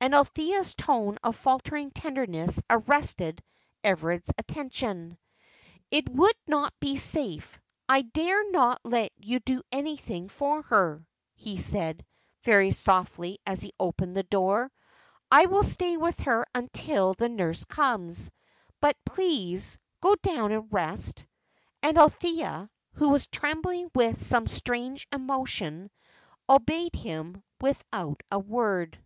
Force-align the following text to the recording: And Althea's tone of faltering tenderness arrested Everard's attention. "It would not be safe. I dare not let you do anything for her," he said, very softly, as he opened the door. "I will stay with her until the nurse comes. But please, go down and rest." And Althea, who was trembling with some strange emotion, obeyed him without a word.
And 0.00 0.14
Althea's 0.14 0.74
tone 0.74 1.16
of 1.24 1.34
faltering 1.34 1.90
tenderness 1.90 2.60
arrested 2.68 3.42
Everard's 3.82 4.30
attention. 4.36 5.16
"It 5.90 6.10
would 6.10 6.36
not 6.46 6.78
be 6.78 6.98
safe. 6.98 7.58
I 7.88 8.02
dare 8.02 8.50
not 8.50 8.82
let 8.84 9.12
you 9.16 9.40
do 9.40 9.62
anything 9.72 10.28
for 10.28 10.60
her," 10.64 11.06
he 11.36 11.56
said, 11.56 12.04
very 12.42 12.70
softly, 12.70 13.38
as 13.46 13.62
he 13.62 13.72
opened 13.80 14.14
the 14.14 14.24
door. 14.24 14.70
"I 15.30 15.46
will 15.46 15.62
stay 15.64 15.96
with 15.96 16.18
her 16.20 16.46
until 16.54 17.14
the 17.14 17.30
nurse 17.30 17.64
comes. 17.64 18.30
But 18.82 18.98
please, 19.06 19.78
go 20.02 20.16
down 20.16 20.52
and 20.52 20.70
rest." 20.70 21.24
And 21.82 21.96
Althea, 21.96 22.68
who 22.92 23.08
was 23.08 23.26
trembling 23.28 23.90
with 23.94 24.20
some 24.22 24.48
strange 24.48 25.08
emotion, 25.12 25.90
obeyed 26.46 26.94
him 26.94 27.42
without 27.58 28.22
a 28.30 28.38
word. 28.38 29.00